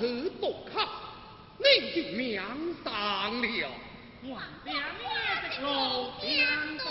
[0.00, 0.06] 死
[0.40, 0.88] 不靠，
[1.58, 2.40] 你就免
[2.82, 3.70] 当了，
[4.30, 4.74] 黄梁
[5.04, 5.10] 那
[5.42, 5.60] 个桥
[6.22, 6.30] 边
[6.78, 6.84] 走。